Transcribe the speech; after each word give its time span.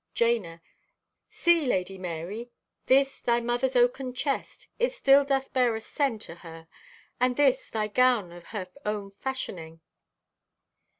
(Jana) 0.15 0.63
"See, 1.29 1.63
Lady 1.67 1.99
Marye! 1.99 2.49
This, 2.87 3.19
thy 3.19 3.39
mother's 3.39 3.75
oaken 3.75 4.15
chest, 4.15 4.67
it 4.79 4.93
still 4.93 5.23
doth 5.23 5.53
bear 5.53 5.75
a 5.75 5.79
scent 5.79 6.27
o' 6.27 6.33
her. 6.33 6.67
And 7.19 7.35
this, 7.35 7.69
thy 7.69 7.87
gown 7.87 8.31
o' 8.33 8.39
her 8.41 8.67
own 8.83 9.11
fashioning." 9.11 9.79